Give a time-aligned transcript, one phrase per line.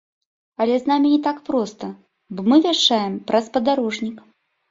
[0.63, 1.89] Але з намі не так проста,
[2.37, 4.17] бо мы вяшчаем праз спадарожнік.